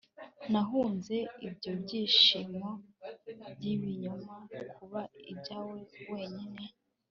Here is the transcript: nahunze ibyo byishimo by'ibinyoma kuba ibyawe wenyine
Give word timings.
nahunze 0.51 1.15
ibyo 1.47 1.71
byishimo 1.81 2.67
by'ibinyoma 3.53 4.35
kuba 4.75 5.01
ibyawe 5.31 5.79
wenyine 6.13 6.63